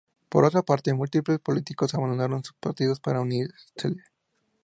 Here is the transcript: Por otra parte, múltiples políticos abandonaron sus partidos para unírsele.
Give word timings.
Por 0.29 0.45
otra 0.45 0.63
parte, 0.63 0.95
múltiples 0.95 1.37
políticos 1.37 1.93
abandonaron 1.93 2.43
sus 2.43 2.55
partidos 2.55 2.99
para 2.99 3.21
unírsele. 3.21 4.01